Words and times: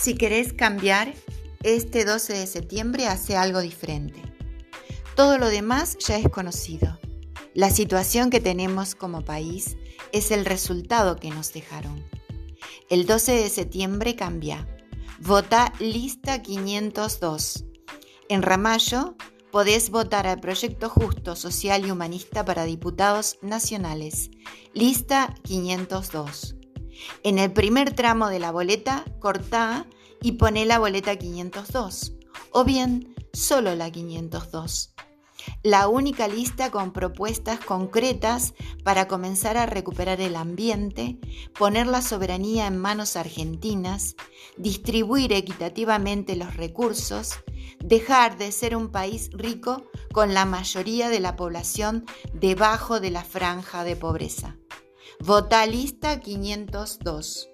Si 0.00 0.14
querés 0.14 0.52
cambiar, 0.52 1.14
este 1.62 2.04
12 2.04 2.34
de 2.34 2.46
septiembre 2.46 3.06
hace 3.06 3.36
algo 3.36 3.60
diferente. 3.60 4.22
Todo 5.16 5.38
lo 5.38 5.48
demás 5.48 5.96
ya 5.98 6.18
es 6.18 6.28
conocido. 6.28 6.98
La 7.54 7.70
situación 7.70 8.30
que 8.30 8.40
tenemos 8.40 8.94
como 8.94 9.24
país 9.24 9.76
es 10.12 10.30
el 10.30 10.44
resultado 10.44 11.16
que 11.16 11.30
nos 11.30 11.52
dejaron. 11.52 12.04
El 12.90 13.06
12 13.06 13.32
de 13.32 13.48
septiembre 13.48 14.14
cambia. 14.14 14.68
Vota 15.18 15.72
lista 15.80 16.42
502. 16.42 17.64
En 18.28 18.42
Ramallo 18.42 19.16
podés 19.50 19.90
votar 19.90 20.26
al 20.26 20.40
Proyecto 20.40 20.90
Justo, 20.90 21.34
Social 21.34 21.86
y 21.86 21.90
Humanista 21.90 22.44
para 22.44 22.64
Diputados 22.64 23.38
Nacionales. 23.40 24.30
Lista 24.74 25.34
502. 25.42 26.55
En 27.22 27.38
el 27.38 27.52
primer 27.52 27.94
tramo 27.94 28.28
de 28.28 28.38
la 28.38 28.52
boleta, 28.52 29.04
cortá 29.18 29.86
y 30.22 30.32
poné 30.32 30.66
la 30.66 30.78
boleta 30.78 31.16
502. 31.16 32.14
O 32.52 32.64
bien, 32.64 33.14
solo 33.32 33.74
la 33.74 33.90
502 33.90 34.96
la 35.62 35.88
única 35.88 36.28
lista 36.28 36.70
con 36.70 36.92
propuestas 36.92 37.60
concretas 37.60 38.54
para 38.84 39.08
comenzar 39.08 39.56
a 39.56 39.66
recuperar 39.66 40.20
el 40.20 40.36
ambiente, 40.36 41.18
poner 41.58 41.86
la 41.86 42.02
soberanía 42.02 42.66
en 42.66 42.78
manos 42.78 43.16
argentinas, 43.16 44.16
distribuir 44.56 45.32
equitativamente 45.32 46.36
los 46.36 46.56
recursos, 46.56 47.34
dejar 47.80 48.38
de 48.38 48.52
ser 48.52 48.76
un 48.76 48.90
país 48.90 49.30
rico 49.32 49.84
con 50.12 50.34
la 50.34 50.44
mayoría 50.44 51.08
de 51.08 51.20
la 51.20 51.36
población 51.36 52.04
debajo 52.32 53.00
de 53.00 53.10
la 53.10 53.24
franja 53.24 53.84
de 53.84 53.96
pobreza. 53.96 54.56
Vota 55.20 55.64
lista 55.66 56.20
502. 56.20 57.48